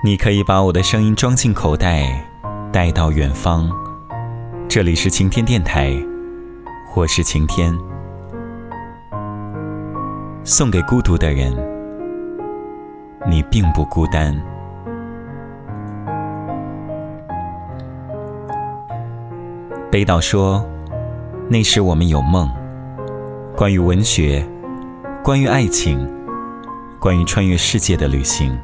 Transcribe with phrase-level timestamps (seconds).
[0.00, 2.24] 你可以把我的声音装进口袋，
[2.72, 3.68] 带到远方。
[4.68, 5.92] 这里是晴天电台，
[6.94, 7.76] 我是晴天。
[10.44, 11.52] 送给孤独的人，
[13.28, 14.40] 你并不孤单。
[19.90, 20.64] 北岛说
[21.50, 22.48] ：“那时我们有梦，
[23.56, 24.46] 关于文学，
[25.24, 26.08] 关于爱情，
[27.00, 28.56] 关于穿越世界的旅行。”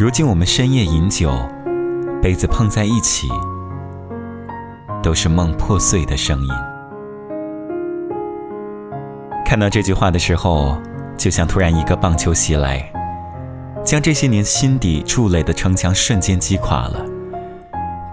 [0.00, 1.30] 如今我们深夜饮酒，
[2.22, 3.28] 杯子碰在一起，
[5.02, 6.48] 都是梦破碎的声音。
[9.44, 10.78] 看到这句话的时候，
[11.18, 12.90] 就像突然一个棒球袭来，
[13.84, 17.04] 将这些年心底筑垒的城墙瞬间击垮了。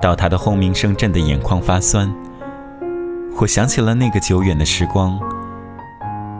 [0.01, 2.13] 倒塌的轰鸣声震得眼眶发酸。
[3.39, 5.17] 我想起了那个久远的时光，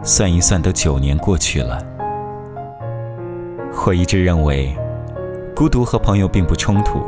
[0.04, 1.82] 算一算都九年过去了。
[3.86, 4.78] 我一直认为。
[5.58, 7.02] 孤独和朋友并不冲突，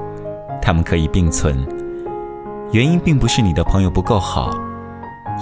[0.59, 1.63] 他们可以并存。
[2.71, 4.49] 原因并不是你的朋友不够好，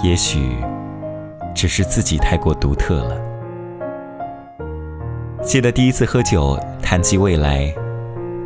[0.02, 0.58] 也许
[1.54, 3.16] 只是自己太过独特了。
[5.42, 7.74] 记得第一次喝酒谈及未来，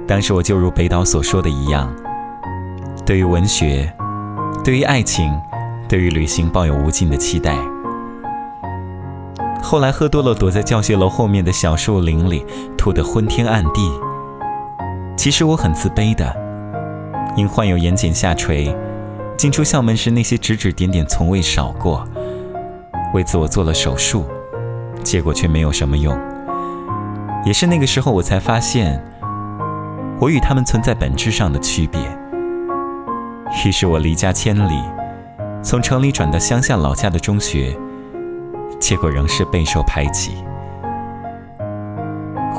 [0.07, 1.93] 当时我就如北岛所说的一样，
[3.05, 3.93] 对于文学，
[4.63, 5.29] 对于爱情，
[5.89, 7.59] 对于旅行抱有无尽的期待。
[9.61, 12.47] 后来喝多了，躲在教学楼后面的小树林里，
[12.79, 13.91] 吐得昏天暗地。
[15.23, 16.37] 其实我很自卑的，
[17.37, 18.77] 因患有眼睑下垂，
[19.39, 22.05] 进出校门时那些指指点点从未少过。
[23.15, 24.27] 为此我做了手术，
[25.05, 26.13] 结果却没有什么用。
[27.45, 29.01] 也是那个时候我才发现，
[30.21, 32.01] 我与他们存在本质上的区别。
[33.65, 34.83] 于是我离家千里，
[35.63, 37.79] 从城里转到乡下老家的中学，
[38.81, 40.33] 结果仍是备受排挤。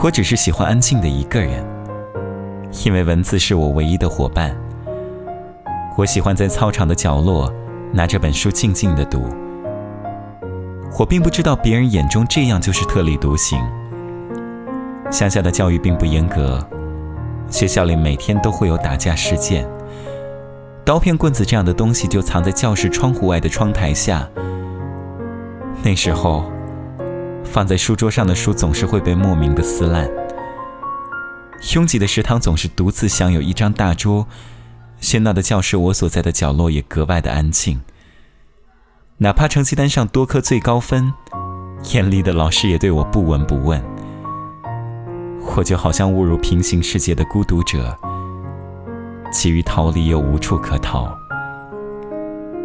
[0.02, 1.72] 我只是喜欢安静的一个人。
[2.85, 4.55] 因为文字是我唯一的伙伴，
[5.97, 7.52] 我喜欢在操场的角落
[7.93, 9.23] 拿着本书静静的读。
[10.99, 13.59] 我并不知道别人眼中这样就是特立独行。
[15.09, 16.59] 乡下的教育并不严格，
[17.49, 19.67] 学校里每天都会有打架事件，
[20.83, 24.27] 刀片、棍子这样的东西就藏在教室窗户外的窗台下。
[25.83, 26.43] 那时候，
[27.43, 30.09] 放在书桌上的书总是会被莫名的撕烂。
[31.71, 34.27] 拥挤的食堂总是独自享有一张大桌，
[35.01, 37.81] 喧闹的教室，我所在的角落也格外的安静。
[39.17, 41.13] 哪怕成绩单上多科最高分，
[41.93, 43.81] 严厉的老师也对我不闻不问。
[45.55, 47.97] 我就好像误入平行世界的孤独者，
[49.31, 51.17] 急于逃离又无处可逃。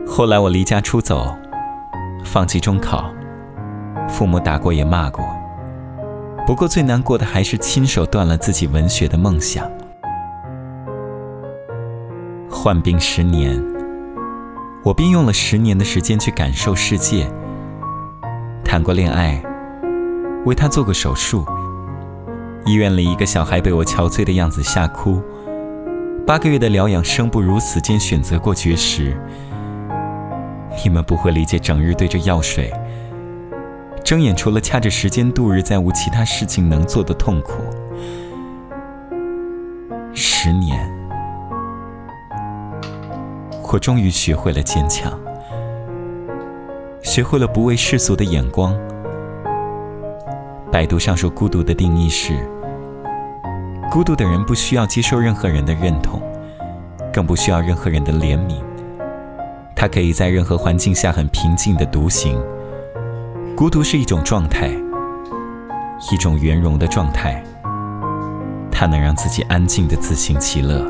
[0.06, 1.34] 后来我离家出走，
[2.24, 3.10] 放弃中考，
[4.08, 5.37] 父母打过也骂过。
[6.48, 9.70] 不过最难过的还是亲手断了自己文学的梦想。
[12.50, 13.62] 患病十年，
[14.82, 17.30] 我便用了十年的时间去感受世界。
[18.64, 19.42] 谈过恋爱，
[20.46, 21.44] 为他做过手术。
[22.64, 25.22] 医院里一个小孩被我憔悴的样子吓哭。
[26.26, 29.14] 八个月的疗养，生不如死间选择过绝食。
[30.82, 32.72] 你们不会理解，整日对着药水。
[34.08, 37.62] 睁眼，除了掐着时间度日，再无其他事情能做的痛苦。
[40.14, 40.90] 十年，
[43.70, 45.12] 我终于学会了坚强，
[47.02, 48.74] 学会了不畏世俗的眼光。
[50.72, 52.32] 百度上说，孤独的定义是：
[53.90, 56.18] 孤独的人不需要接受任何人的认同，
[57.12, 58.62] 更不需要任何人的怜悯，
[59.76, 62.42] 他可以在任何环境下很平静的独行。
[63.58, 64.70] 孤独是一种状态，
[66.12, 67.42] 一种圆融的状态，
[68.70, 70.86] 它能让自己安静的自行其乐。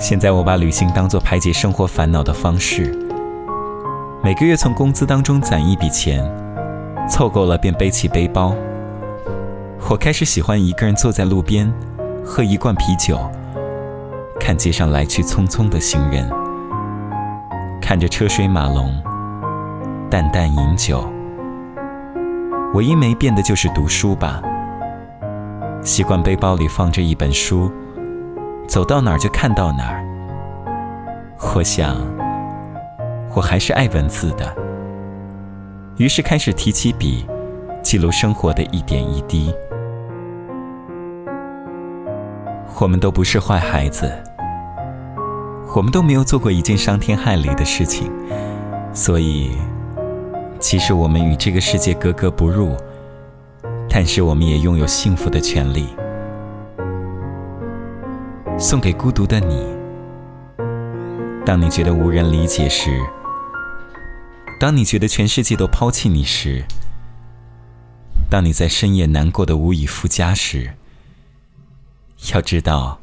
[0.00, 2.90] 现在我把旅行当做排解生活烦恼的方式，
[4.24, 6.24] 每个月从工资当中攒一笔钱，
[7.06, 8.54] 凑够了便背起背包。
[9.90, 11.70] 我开始喜欢一个人坐在路边，
[12.24, 13.18] 喝一罐啤酒，
[14.40, 16.26] 看街上来去匆匆的行人，
[17.78, 18.90] 看着车水马龙。
[20.08, 21.04] 淡淡饮酒，
[22.74, 24.40] 唯一没变的就是读书吧。
[25.82, 27.70] 习惯背包里放着一本书，
[28.68, 30.04] 走到哪儿就看到哪儿。
[31.54, 31.96] 我想，
[33.34, 34.54] 我还是爱文字的，
[35.96, 37.26] 于是开始提起笔，
[37.82, 39.52] 记录生活的一点一滴。
[42.80, 44.08] 我们都不是坏孩子，
[45.74, 48.08] 我们都没有做过一件伤天害理的事情，
[48.92, 49.50] 所以。
[50.66, 52.76] 其实我们与这个世界格格不入，
[53.88, 55.86] 但是我们也拥有幸福的权利。
[58.58, 59.64] 送给孤独的你。
[61.44, 63.00] 当你觉得无人理解时，
[64.58, 66.64] 当你觉得全世界都抛弃你时，
[68.28, 70.72] 当你在深夜难过的无以复加时，
[72.34, 72.98] 要知道，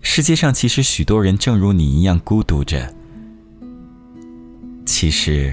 [0.00, 2.94] 世界上其实许多人正如你一样孤独着。
[4.86, 5.52] 其实，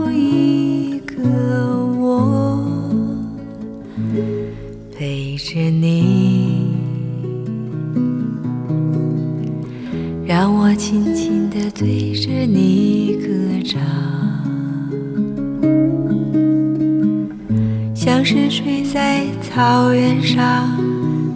[18.03, 20.75] 像是睡在草原上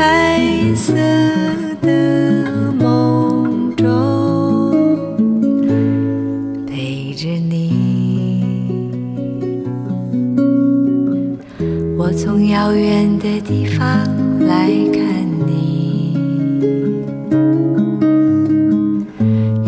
[0.00, 0.94] 彩色
[1.82, 4.96] 的梦中，
[6.66, 8.64] 陪着你。
[11.98, 13.86] 我从遥远的地方
[14.46, 15.04] 来看
[15.46, 16.16] 你，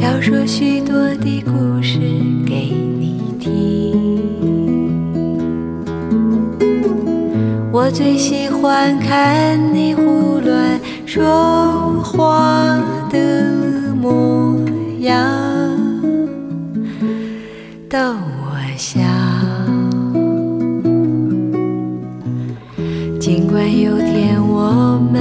[0.00, 1.99] 要说许多的故事
[2.46, 3.93] 给你听。
[7.70, 12.81] 我最喜欢看你胡乱说话
[13.11, 14.56] 的模
[15.00, 15.20] 样，
[17.91, 19.00] 逗我笑。
[23.19, 25.20] 尽管有天我们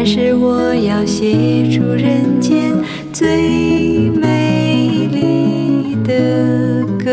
[0.00, 2.72] 但是我要写出人间
[3.12, 7.10] 最美丽的歌，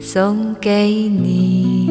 [0.00, 1.90] 送给你。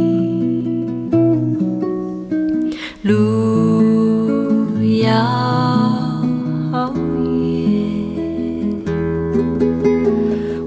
[3.04, 5.14] 路遥
[7.30, 8.82] 远，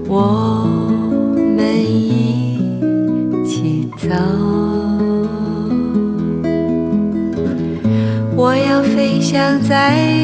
[0.07, 0.48] 我
[9.69, 10.18] 在